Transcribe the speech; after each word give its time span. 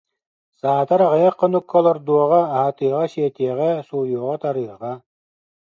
Саатар 0.59 1.01
аҕыйах 1.07 1.35
хонукка 1.39 1.75
олордуоҕа, 1.79 2.41
аһатыаҕа-сиэтиэҕэ, 2.57 3.71
сууйуоҕа-тарыаҕа 3.87 4.93